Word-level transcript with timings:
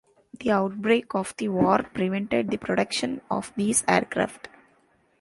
The 0.39 0.49
outbreak 0.49 1.13
of 1.13 1.35
the 1.37 1.49
war 1.49 1.83
prevented 1.93 2.49
the 2.49 2.57
production 2.57 3.21
of 3.29 3.53
these 3.55 3.83
aircraft. 3.87 4.47